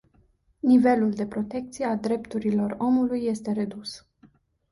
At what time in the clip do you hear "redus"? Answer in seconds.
3.51-4.05